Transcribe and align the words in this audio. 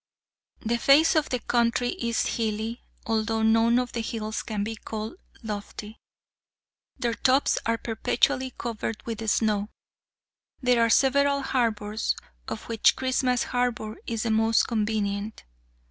The 0.61 0.79
face 0.79 1.15
of 1.15 1.29
the 1.29 1.37
country 1.37 1.89
is 1.89 2.35
hilly, 2.37 2.81
although 3.05 3.43
none 3.43 3.77
of 3.77 3.91
the 3.91 4.01
hills 4.01 4.41
can 4.41 4.63
be 4.63 4.75
called 4.75 5.17
lofty. 5.43 5.99
Their 6.97 7.13
tops 7.13 7.59
are 7.67 7.77
perpetually 7.77 8.51
covered 8.57 9.05
with 9.05 9.29
snow. 9.29 9.69
There 10.59 10.81
are 10.81 10.89
several 10.89 11.43
harbors, 11.43 12.15
of 12.47 12.63
which 12.63 12.95
Christmas 12.95 13.43
Harbour 13.43 13.95
is 14.07 14.23
the 14.23 14.31
most 14.31 14.67
convenient. 14.67 15.43